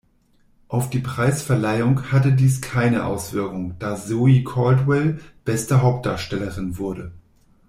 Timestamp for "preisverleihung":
0.97-2.11